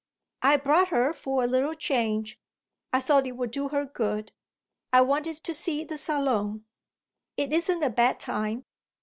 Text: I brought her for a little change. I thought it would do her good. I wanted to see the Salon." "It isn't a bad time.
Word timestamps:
I 0.41 0.57
brought 0.57 0.87
her 0.87 1.13
for 1.13 1.43
a 1.43 1.47
little 1.47 1.75
change. 1.75 2.39
I 2.91 2.99
thought 3.01 3.27
it 3.27 3.33
would 3.37 3.51
do 3.51 3.67
her 3.67 3.85
good. 3.85 4.31
I 4.91 5.01
wanted 5.01 5.43
to 5.43 5.53
see 5.53 5.83
the 5.83 5.99
Salon." 5.99 6.65
"It 7.37 7.53
isn't 7.53 7.83
a 7.83 7.91
bad 7.91 8.19
time. 8.19 8.65